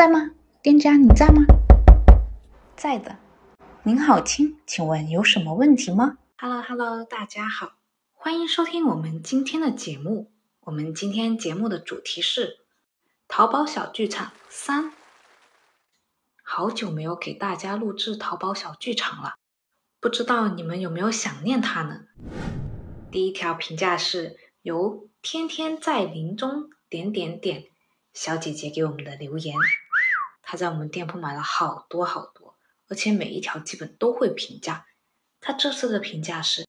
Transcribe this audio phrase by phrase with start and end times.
[0.00, 0.30] 在吗？
[0.62, 1.44] 店家你在吗？
[2.74, 3.18] 在的。
[3.82, 7.74] 您好，亲，请问有什么问题吗？Hello Hello，大家好，
[8.14, 10.32] 欢迎收听我们今天的节目。
[10.60, 12.60] 我们今天节目的主题是
[13.28, 14.90] 淘宝小剧场三。
[16.42, 19.34] 好久没有给大家录制淘宝小剧场了，
[20.00, 22.06] 不知道你们有没有想念它呢？
[23.12, 27.64] 第一条评价是由天天在林中点点点
[28.14, 29.54] 小姐姐给我们的留言，
[30.42, 32.56] 他在我们店铺买了好多好多，
[32.88, 34.86] 而且每一条基本都会评价。
[35.40, 36.66] 他这次的评价是：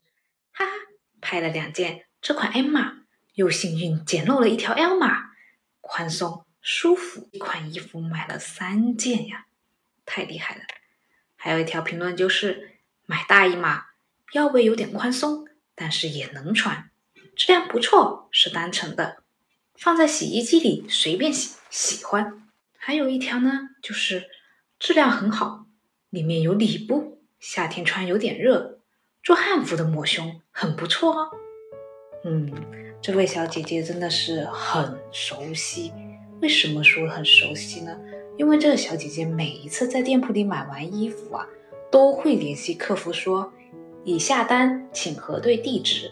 [0.52, 0.72] 哈哈，
[1.20, 3.04] 拍了两件这款 M 码，
[3.34, 5.32] 又幸运捡漏了一条 L 码，
[5.82, 9.46] 宽松舒服，一款衣服买了三件呀，
[10.06, 10.62] 太厉害了。
[11.36, 13.88] 还有一条评论就是买大一码，
[14.34, 15.48] 腰围有点宽松。
[15.74, 16.92] 但是也能穿，
[17.36, 19.24] 质量不错，是单层的，
[19.74, 22.41] 放在洗衣机里随便洗，喜欢。
[22.84, 23.52] 还有一条呢，
[23.84, 24.24] 就是
[24.80, 25.68] 质量很好，
[26.10, 28.80] 里面有里布，夏天穿有点热，
[29.22, 31.30] 做汉服的抹胸很不错哦。
[32.26, 32.52] 嗯，
[33.00, 35.94] 这位小姐姐真的是很熟悉。
[36.42, 37.96] 为什么说很熟悉呢？
[38.36, 41.48] 因为这个小姐姐每一次在店铺里买完衣服啊，
[41.92, 43.54] 都会联系客服说。
[44.04, 46.12] 已下单，请核对地址，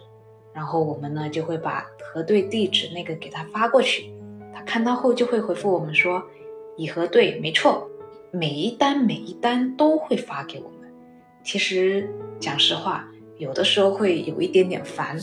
[0.53, 4.13] 然后我们呢就会把核对地址那个给他发过去，
[4.53, 6.23] 他看到后就会回复我们说
[6.79, 7.89] 已核对，没错，
[8.31, 10.89] 每一单每一单都会发给我们。
[11.43, 13.05] 其实讲实话，
[13.37, 15.19] 有的时候会有一点点烦，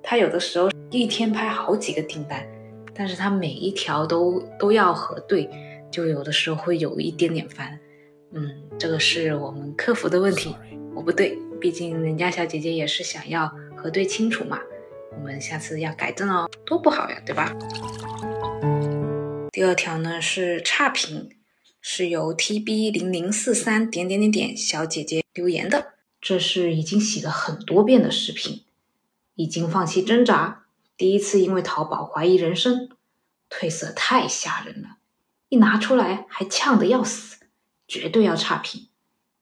[0.00, 2.46] 他有的时候一天拍好几个订单，
[2.94, 5.50] 但是他每一条都都要核对，
[5.90, 7.76] 就有的时候会有一点点烦。
[8.30, 10.54] 嗯，这个是我们客服的问题，
[10.94, 11.36] 我不对。
[11.60, 14.60] 毕竟人家小姐姐也是想要核对清楚嘛，
[15.12, 17.52] 我们下次要改正哦，多不好呀，对吧？
[19.52, 21.28] 第二条呢是差评，
[21.80, 28.62] 是由 TB 零零四三点点点点小姐姐留言的，这是已经洗了很多遍的视频，
[29.34, 30.66] 已经放弃挣扎，
[30.96, 32.90] 第一次因为淘宝怀疑人生，
[33.50, 34.98] 褪色太吓人了，
[35.48, 37.38] 一拿出来还呛得要死，
[37.88, 38.86] 绝对要差评，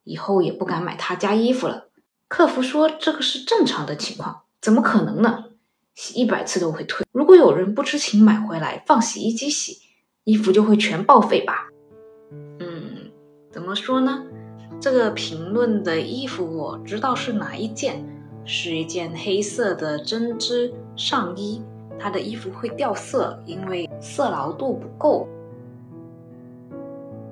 [0.04, 1.90] 以后也不敢买他家衣服了。
[2.28, 5.44] 客服说这个是正常的情况，怎么可能呢？
[5.94, 7.06] 洗一百次都会退。
[7.12, 9.82] 如果有人不知情买回来放洗衣机洗，
[10.28, 11.70] 衣服就会全报废吧？
[12.58, 13.10] 嗯，
[13.50, 14.26] 怎么说呢？
[14.78, 18.04] 这个评论的衣服我知道是哪一件，
[18.44, 21.62] 是一件黑色的针织上衣，
[21.98, 25.26] 它的衣服会掉色，因为色牢度不够。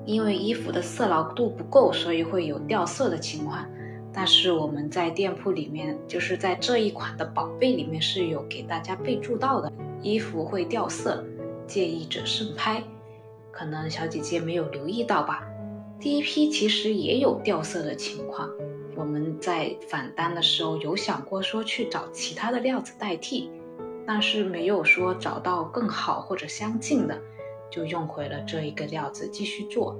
[0.07, 3.67] 因为衣服的色牢度不够，所以会有掉色的情况。
[4.11, 9.71] 但是我们在店铺里面，就是在这一款的宝贝里面是有给大家备注到的，
[10.01, 11.23] 衣服会掉色，
[11.66, 12.82] 介意者慎拍。
[13.50, 15.43] 可能小姐姐没有留意到吧？
[15.99, 18.50] 第一批其实也有掉色的情况，
[18.94, 23.50] 我们在返单的时候有想过说去找其他的料子代替，
[24.06, 27.19] 但是没有说找到更好或者相近的，
[27.71, 29.98] 就用回了这一个料子继续做。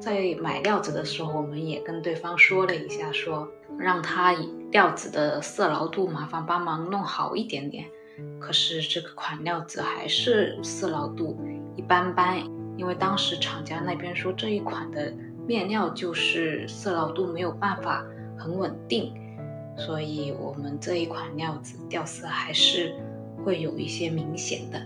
[0.00, 3.48] 在买料子的时候，我们也跟对方说了一下，说
[3.78, 4.34] 让他
[4.72, 7.86] 料子的色牢度麻烦帮忙弄好一点点。
[8.46, 11.36] 可是这个款料子还是色牢度
[11.74, 12.38] 一般般，
[12.76, 15.12] 因为当时厂家那边说这一款的
[15.48, 18.06] 面料就是色牢度没有办法
[18.38, 19.12] 很稳定，
[19.76, 22.94] 所以我们这一款料子掉色还是
[23.44, 24.78] 会有一些明显的。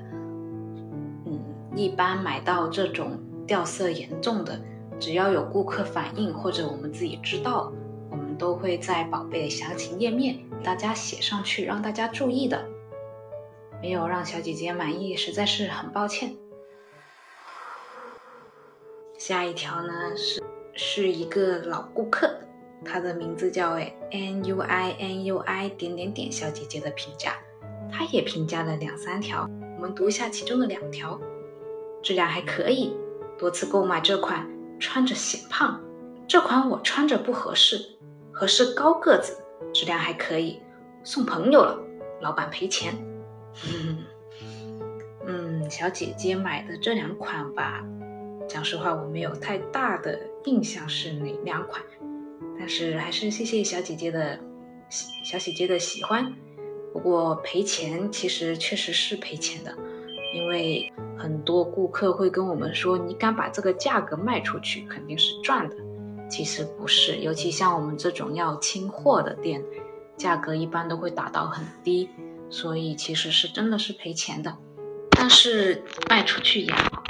[1.27, 1.39] 嗯，
[1.77, 4.59] 一般买到这种掉色严重的。
[4.99, 7.71] 只要有顾客反映或者我们自己知道，
[8.11, 12.67] 我们都会在宝贝详情页面大家写上去，让大家注意的。
[13.81, 16.37] 没有让小姐姐满意，实在是很抱歉。
[19.19, 20.43] 下一条呢是
[20.75, 22.31] 是一个老顾客，
[22.85, 23.79] 他的名字叫
[24.11, 27.35] n u i n u i 点点点小姐姐的评价，
[27.91, 31.21] 他也评价了两三条，我们读一下其中的两条，
[32.03, 32.97] 质量还可以，
[33.39, 34.49] 多次购买这款。
[34.83, 35.79] 穿着显胖，
[36.27, 37.99] 这款我穿着不合适，
[38.33, 39.37] 合适高个子，
[39.75, 40.59] 质量还可以，
[41.05, 41.79] 送朋友了，
[42.23, 42.95] 老板赔钱。
[43.67, 44.05] 嗯，
[45.27, 47.85] 嗯小姐姐买的这两款吧，
[48.49, 51.83] 讲实话我没有太大的印象是哪两款，
[52.59, 54.39] 但是还是谢谢小姐姐的
[55.25, 56.33] 小姐姐的喜欢。
[56.93, 59.77] 不过赔钱其实确实是赔钱的，
[60.35, 60.91] 因为。
[61.21, 65.77] 很多顾客会跟我们说：“你敢把这个价格卖出去，肯定是赚的。”
[66.31, 69.63] 其实不是，尤其像我们这种要清货的店，
[70.17, 72.09] 价格一般都会打到很低，
[72.51, 74.57] 所以其实是真的是赔钱的。
[75.13, 77.03] 但是卖出去也好，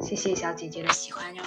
[0.00, 1.42] 谢谢小姐姐的喜欢哟。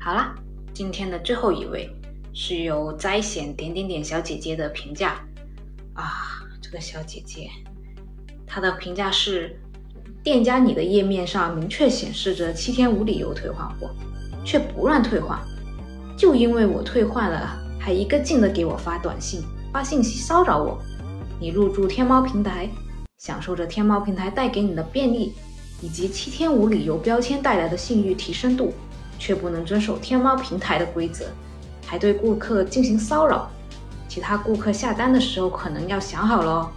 [0.00, 0.34] 好啦，
[0.72, 1.90] 今天的最后一位
[2.32, 5.20] 是由摘显点点点小姐姐的评价
[5.94, 7.50] 啊，这个小姐姐
[8.46, 9.58] 她的评价是：
[10.22, 13.90] 店家你的页面上明确显示着七天无理由退换货，
[14.44, 15.38] 却不让退换，
[16.16, 19.40] 就因为我退换了，还一个劲的给我发短信、
[19.72, 20.76] 发信息骚扰我。
[21.38, 22.68] 你入驻天猫平台，
[23.16, 25.34] 享受着天猫平台带给你的便利，
[25.80, 28.74] 以及七天无理由标签带来的信誉提升度，
[29.20, 31.26] 却不能遵守天猫平台的规则，
[31.86, 33.48] 还对顾客进行骚扰。
[34.08, 36.70] 其他顾客下单的时候可能要想好了哦。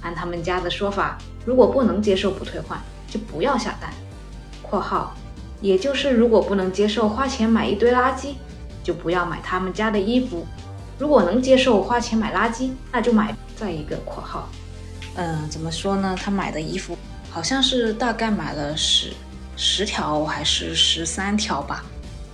[0.00, 3.92] 按他们家的说法，如果不能接受不退换，就不要下单。
[4.64, 5.14] （括号）
[5.60, 8.36] 也就是如果不能接受花钱买一堆垃圾，
[8.86, 10.46] 就不要买他们家的衣服；
[10.96, 13.34] 如果能接受花钱买垃圾，那就买。
[13.58, 14.50] 再一个括号，
[15.14, 16.14] 嗯，怎么说呢？
[16.22, 16.94] 他买的衣服
[17.30, 19.14] 好像是大概买了十
[19.56, 21.82] 十条还是十三条吧，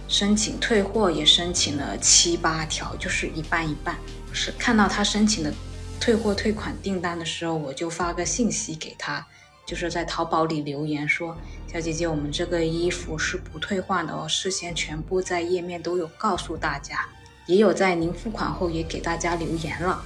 [0.09, 3.97] 申请退货也申请了七八条，就是一半一半。
[4.33, 5.55] 是看到他申请的
[6.01, 9.25] 退货退款订单的时候，我就发个信息给他，
[9.73, 11.35] 就是在淘宝里留言说
[11.67, 17.09] ：“小姐姐，我们这个衣服是不退换的哦，事先全部在页面都有告诉大家，
[17.47, 20.05] 也有在您付款后也给大家留言了。”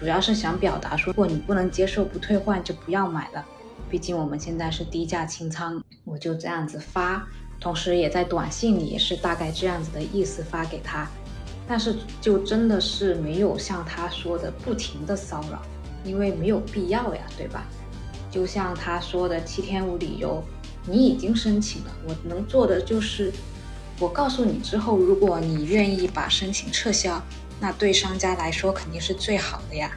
[0.00, 3.46] 主要是想表达说，如果你不能接受不退换，就不要买了。
[3.88, 7.24] 毕竟我们现在是低价清仓，我就这样子发，
[7.60, 11.08] 同时也在短信里也是大概这样子的意思发给他。
[11.68, 15.62] 但是就真的是没有像他说的不停的骚扰，
[16.02, 17.64] 因为没有必要呀，对吧？
[18.32, 20.42] 就像他说的七天无理由，
[20.86, 23.32] 你已经申请了，我能做的就是
[24.00, 27.22] 我告诉你之后，如果你愿意把申请撤销。
[27.60, 29.92] 那对商家来说肯定是最好的呀。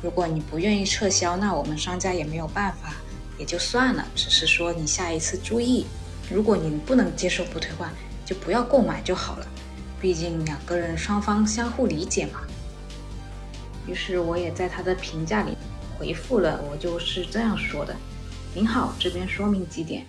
[0.00, 2.94] 如果你不愿意撤销，那我们商家也没有办法，
[3.36, 4.06] 也就算了。
[4.14, 5.84] 只是说你下一次注意，
[6.30, 7.92] 如果你不能接受不退换，
[8.24, 9.46] 就不要购买就好了。
[10.00, 12.42] 毕竟两个人双方相互理解嘛。
[13.88, 15.56] 于是我也在他的评价里
[15.98, 17.94] 回复了，我就是这样说的：
[18.54, 20.06] 您好，这边说明几点。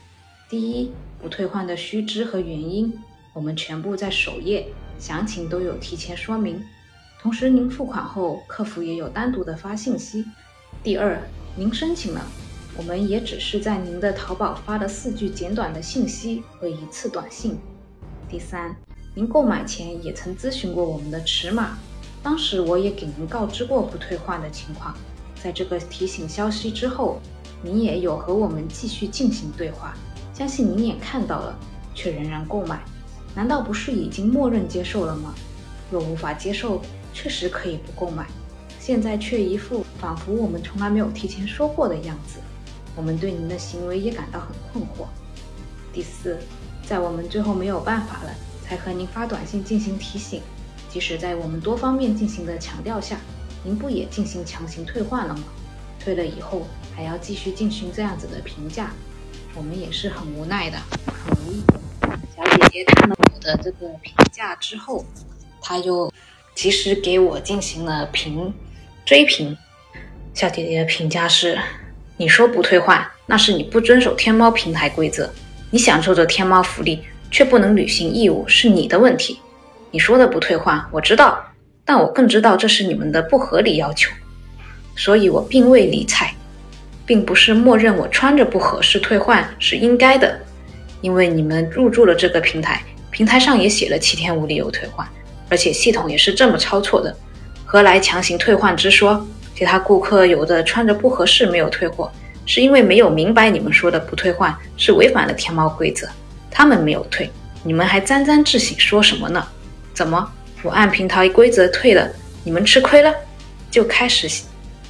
[0.48, 0.92] 第一，
[1.22, 2.94] 不退换的须知和原因，
[3.34, 4.68] 我们全部在首页，
[5.00, 6.64] 详情都有提前说明。
[7.20, 10.24] 同时，您付款后，客服也有单独的发信息。
[10.84, 11.20] 第二，
[11.56, 12.22] 您申请了，
[12.78, 17.58] 我们也只是在您的淘宝发了四句简短的信息和一次短信。
[18.30, 18.76] 第三，
[19.16, 21.78] 您购买前也曾咨询过我们的尺码，
[22.24, 24.96] 当时我也给您告知过不退换的情况。
[25.42, 27.20] 在这个提醒消息之后，
[27.62, 29.96] 您也有和我们继续进行对话，
[30.34, 31.58] 相信您也看到了，
[31.96, 32.82] 却仍然购买，
[33.34, 35.34] 难道不是已经默认接受了吗？
[35.92, 36.82] 若无法接受，
[37.14, 38.28] 确实可以不购买，
[38.80, 42.40] 现在却一副仿佛我们从来没有提前说过的样子，
[42.96, 45.08] 我们对您的行为也感到很困惑。
[45.92, 46.38] 第四，
[46.86, 48.32] 在我们最后没有办法了，
[48.64, 50.42] 才和您发短信进行提醒，
[50.90, 53.18] 即使在我们多方面进行的强调下，
[53.64, 55.44] 您不也进行强行退换了吗？
[56.00, 56.66] 退了以后
[56.96, 58.92] 还要继续进行这样子的评价，
[59.56, 60.78] 我们也是很无奈的，
[61.26, 61.62] 很无语。
[62.36, 65.04] 小姐姐看了我的这个评价之后，
[65.62, 66.12] 她又。
[66.56, 68.54] 及时给我进行了评
[69.06, 69.58] 追评，
[70.34, 71.58] 小姐姐的评价是：
[72.18, 75.26] 你说不退换，那是你不遵守天猫平台规则；
[75.72, 77.02] 你享受着天猫福利，
[77.32, 79.40] 却不能履行义务，是你的问题。
[79.92, 81.42] 你说的不退换，我知道，
[81.90, 84.12] 但我更知道这是你们的不合理要求，
[84.96, 86.32] 所以我并未理睬，
[87.04, 90.40] 并不是默认我穿着不合适退换是应该的，
[91.02, 92.80] 因为你们入驻了这个平台，
[93.10, 95.04] 平台上也写了七天无理由退换。
[95.50, 97.12] 而且系统也是这么操作的，
[97.66, 99.26] 何来强行退换之说？
[99.56, 102.12] 其他顾客有的穿着不合适没有退货，
[102.46, 106.08] 是因为没有明白你们说的不退换是违反了天猫规则，
[106.52, 107.28] 他们没有退，
[107.64, 109.44] 你们还沾沾自喜说什么呢？
[109.92, 110.32] 怎么
[110.62, 112.10] 我按平台规则退了，
[112.44, 113.14] 你们吃亏了？
[113.72, 114.28] 就开始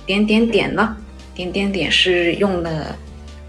[0.06, 0.98] 点点点了，
[1.36, 2.96] 点点点是用的，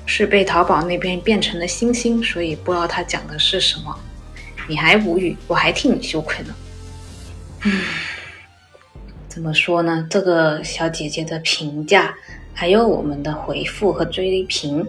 [0.05, 3.99] 是被淘宝那边变成了星星，所以不知道他讲的是什么。
[4.69, 6.55] 你还无语，我还替你羞愧呢。
[7.65, 7.81] 嗯，
[9.27, 10.07] 怎么说呢？
[10.11, 12.15] 这个小姐姐的评价，
[12.53, 14.87] 还有我们的回复和追评，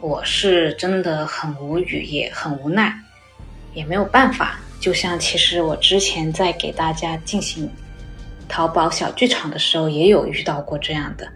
[0.00, 2.94] 我是真的很无语，也很无奈，
[3.74, 4.60] 也没有办法。
[4.84, 7.70] 就像其实我之前在给大家进行
[8.46, 11.32] 淘宝小剧场的时候，也有遇到过这样的。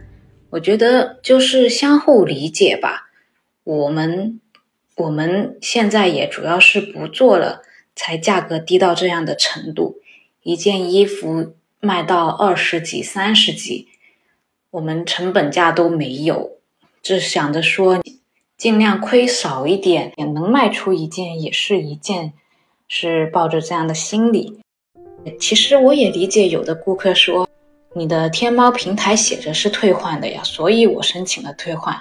[0.50, 3.08] 我觉得就是相互理解吧。
[3.64, 4.38] 我们
[4.96, 7.62] 我们现在也主要是不做了，
[7.96, 9.96] 才价格低到这样的程度。
[10.42, 13.88] 一件衣服卖到二十几、三十几，
[14.72, 16.58] 我们成本价都没有，
[17.00, 17.98] 只想着说
[18.58, 22.34] 尽量亏少一点，也能卖出一件也是一件，
[22.88, 24.60] 是抱着这样的心理。
[25.38, 27.46] 其实我也理解有的顾客说，
[27.94, 31.94] 你的天猫平台写着是退换的呀，所以我申请了退换。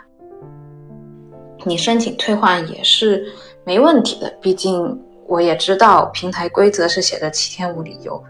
[1.66, 3.26] 你申请退换也是
[3.66, 8.24] 没问题的，毕竟我也知道平台规则是写的七天无理由，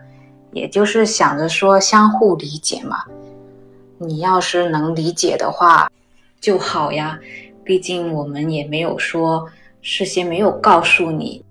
[0.52, 3.04] 也就是想着说相互理解嘛。
[4.00, 5.92] 你要是能理解的话
[6.40, 7.20] 就好呀，
[7.64, 9.48] 毕竟我们也没有说
[9.82, 11.44] 事先没有告诉你。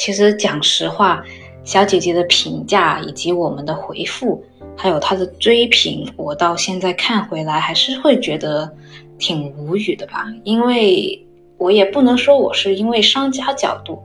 [0.00, 1.22] 其实讲实话。
[1.62, 4.42] 小姐姐的评价以及我们的回复，
[4.74, 8.74] 还有她的追评，我到现在看回来还是会觉得
[9.18, 10.24] 挺无语的吧。
[10.42, 11.22] 因为
[11.58, 14.02] 我也不能说我是因为商家角度，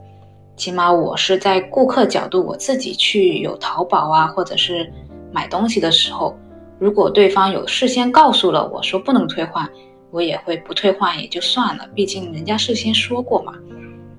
[0.58, 4.92] 起码我是在顾客角度，我自己去有淘宝啊，或者是
[5.32, 6.38] 买东西的时候，
[6.78, 9.68] 如果对方有事先告诉了我说不能退换，
[10.12, 13.54] 我也会不退换也就算了，毕竟人家事先说过嘛。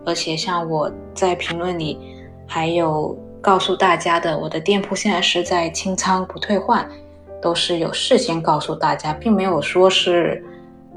[0.06, 1.98] 而且像我在评论里
[2.46, 3.14] 还有。
[3.38, 6.84] 告诉大家的，我的店铺现在是在清仓不退换，
[7.40, 10.44] 都是有事先告诉大家，并没有说是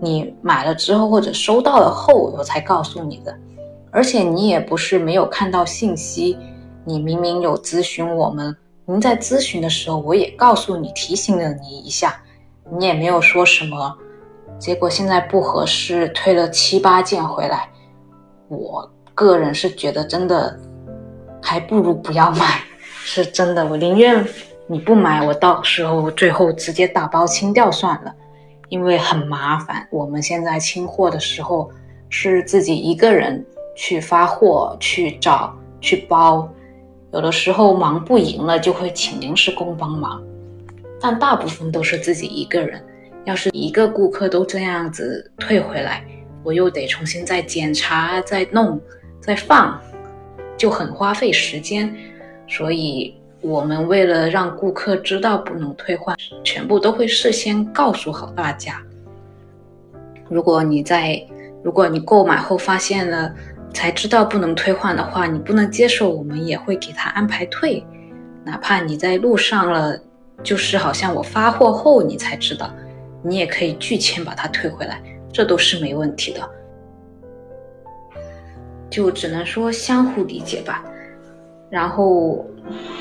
[0.01, 3.37] 你买了之后或者收到了后我才告诉你的。
[3.91, 6.39] 而且你也不是没有看到信息，
[6.83, 8.55] 你明明有咨询我们，
[8.87, 12.19] 您在咨询的时候我也告诉你提醒了你一下，
[12.79, 13.95] 你也没有说什么，
[14.57, 17.69] 结果现在不合适退了七八件回来，
[18.47, 18.89] 我
[19.25, 20.57] 个人是觉得真的。
[21.41, 22.61] 还不如不要买，
[23.01, 23.65] 是真的。
[23.65, 24.23] 我宁愿
[24.67, 28.13] 你不买，我到时候最后直接打包清掉算了，
[28.67, 29.87] 因为很麻烦。
[29.89, 31.71] 我们现在清货的时候
[32.09, 36.47] 是自己一个人去发货、去找、去包，
[37.13, 40.21] 有的时候忙不赢了就会请临时工帮忙，
[40.99, 42.85] 但大部分都是自己一个人。
[43.23, 46.03] 要是一个顾客都这样子退回来，
[46.43, 48.79] 我又得重新再检查、再弄、
[49.29, 49.79] 再放。
[50.57, 51.95] 就很花费时间，
[52.47, 58.81] 所以我们为了让顾客知道不能退换，全部都会事先告诉好大家。
[60.27, 61.23] 如果你在，
[61.63, 63.31] 如果你购买后发现了
[63.71, 67.85] 才知道不能退换的话，你不能接受，我们也会给他安排退。
[68.43, 69.97] 哪怕你在路上了，
[70.41, 72.69] 就是好像我发货后你才知道，
[73.21, 74.99] 你也可以拒签把它退回来，
[75.31, 76.41] 这都是没问题的。
[78.89, 80.83] 就只能说相互理解吧。
[81.69, 82.45] 然后，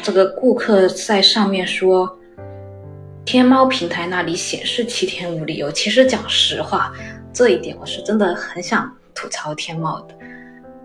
[0.03, 2.19] 这个顾客在上面说，
[3.25, 5.73] 天猫平台那里显示七天无理由。
[5.73, 6.93] 其实讲实话，
[7.33, 10.15] 这一点我是真的很想吐槽天猫的。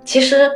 [0.05, 0.49] 其实，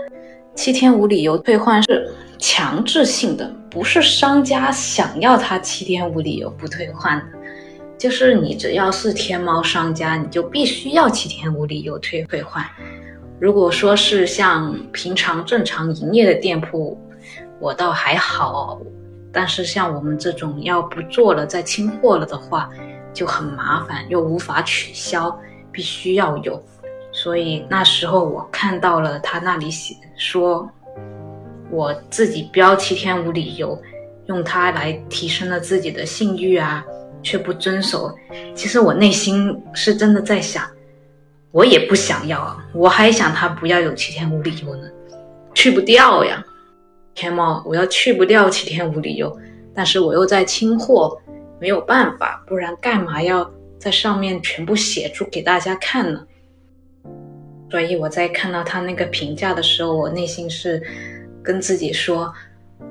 [0.56, 7.38] 七天无理由退换是强制性的，不是商家想要他七天无理由不退换的。
[7.98, 12.64] 就是你只要是天猫商家，你就必须要七天无理由退退换。
[13.40, 17.00] 如果说是像平常正常营业的店铺，
[17.60, 18.80] 我倒还好，
[19.32, 22.70] 但是像我们这种要不做了再清货了的话，
[23.14, 25.40] 就很麻烦，又无法取消，
[25.72, 26.64] 必须要有。
[27.12, 30.68] 所以那时候我看到了他那里写说，
[31.70, 33.80] 我自己标七天无理由，
[34.26, 36.84] 用它来提升了自己的信誉啊，
[37.22, 38.12] 却不遵守。
[38.56, 40.64] 其实我内心是真的在想。
[41.52, 44.90] 我也不想要啊，我还想他不要有七天无理由呢，
[45.54, 46.44] 去不掉呀。
[47.16, 49.36] 天猫，我要去不掉七天无理由，
[49.74, 51.20] 但是我又在清货，
[51.60, 53.50] 没有办法，不然干嘛要
[53.80, 56.24] 在上面全部写出给大家看呢？
[57.72, 60.82] 所以我在看到他那个评价的时候，我内心是
[61.42, 62.32] 跟自己说，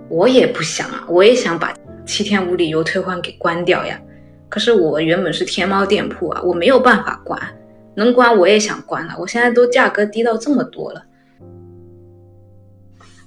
[0.09, 1.73] 我也不想啊，我也想把
[2.05, 4.01] 七天无理由退换给关掉呀。
[4.49, 7.41] 可是我原本是天猫店铺啊，我没有办法关。
[7.97, 11.03] 能关我也想关了，我现在都价格低到这么多了，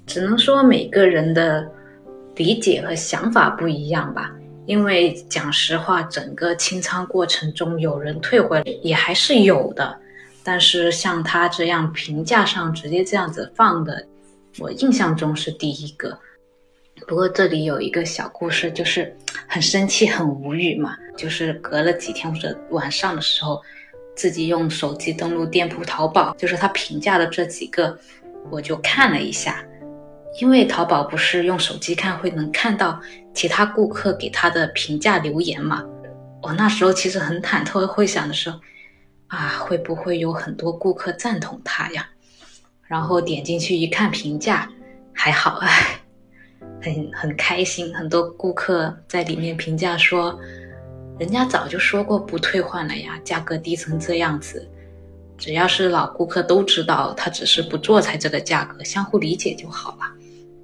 [0.05, 1.67] 只能说每个人的
[2.35, 4.31] 理解和想法不一样吧。
[4.67, 9.97] 因为讲实话，整个清仓过程中有人退回也还是有的，
[10.43, 14.05] 但是像他这样评价上直接这样子放的，
[14.59, 16.15] 我印象中是第一个。
[17.07, 19.11] 不过这里有一个小故事，就是
[19.47, 23.59] 很生气、很无语嘛，就是隔了几天或者晚上的时候。
[24.19, 27.97] 自己用手机登录店铺淘宝，就是他评价的这几个，
[28.51, 29.63] 我就看了一下。
[30.41, 32.99] 因为淘宝不是用手机看会能看到
[33.33, 35.85] 其他顾客给他的评价留言嘛？
[36.41, 38.53] 我那时候其实很忐忑，会想的是，
[39.27, 42.05] 啊，会不会有很多顾客赞同他呀？
[42.87, 44.69] 然后点进去一看评价，
[45.13, 46.01] 还好， 哎，
[46.81, 50.37] 很很开心，很多顾客在里面评价说。
[51.19, 54.65] 人家早就说过不退换了呀，价格低成这样子，
[55.37, 60.05] 只要是老顾客都知道，他只是不做才这个价格，相互理解就好了。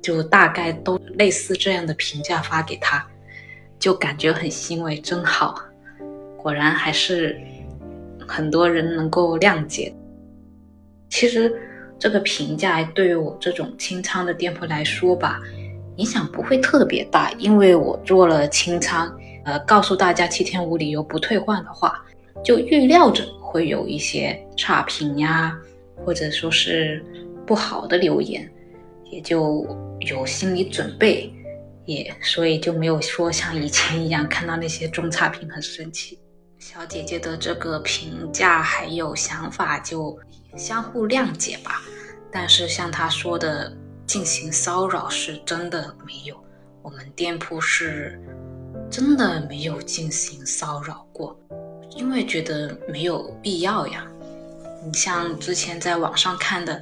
[0.02, 3.06] 就大概都类似这样的评价发给他，
[3.78, 5.62] 就感觉很欣慰，真好。
[6.38, 7.38] 果然还是
[8.26, 9.94] 很多人能够谅解。
[11.10, 11.54] 其实
[12.00, 15.42] 这个评价对于我这种清仓的店铺来说吧。
[15.98, 22.04] 影响不会特别大，因为我做了清仓，呃，告诉大家七天无理由不退换的话，
[22.44, 25.56] 就预料着会有一些差评呀，
[26.04, 27.04] 或者说是
[27.46, 28.52] 不好的留言，
[29.12, 29.66] 也就
[30.02, 31.32] 有心理准备，
[31.86, 36.20] 也所以就没有说像以前一样看到那些中差评很生气。
[36.60, 40.18] 小姐姐的这个评价还有想法就
[40.58, 41.82] 相互谅解吧，
[42.32, 43.72] 但是像她说的。
[44.08, 46.36] 进行骚扰是真的没有，
[46.84, 48.22] 我们店铺是
[48.96, 51.38] 真的没有进行骚扰过，
[51.98, 54.08] 因为觉得没有必要呀。
[54.86, 56.82] 你像之前在网上看的，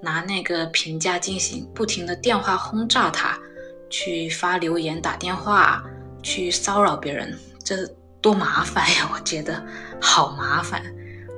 [0.00, 3.38] 拿那个评价进行不停的电话轰炸他，
[3.90, 5.84] 去发留言、打电话
[6.22, 7.86] 去骚扰别人，这
[8.22, 9.10] 多麻烦呀！
[9.12, 9.62] 我觉得
[10.00, 10.82] 好麻烦，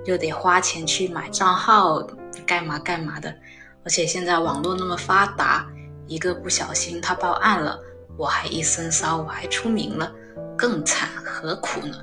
[0.04, 2.00] 又得花钱去买账号，
[2.46, 3.34] 干嘛干嘛的。
[3.82, 5.68] 而且现在网络那么发达，
[6.06, 7.80] 一个不小心他报案了，
[8.16, 10.12] 我还一身骚，我还出名了，
[10.56, 11.96] 更惨何苦呢？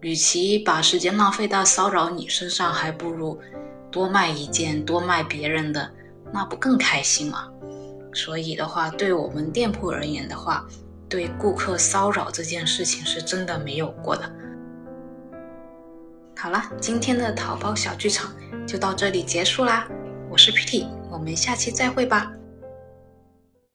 [0.00, 3.38] 与其把时间浪费到骚扰你身上，还不如
[3.90, 5.90] 多卖一件，多卖别人的，
[6.32, 7.48] 那不更开心吗？
[8.12, 10.66] 所以的话，对我们店铺而言的话，
[11.08, 14.30] 对顾客骚扰这件事情是真的没有过的。
[16.36, 18.34] 好了，今天的淘宝小剧场
[18.66, 19.86] 就到这里结束啦。
[20.30, 22.32] 我是 PT，我们下期再会吧。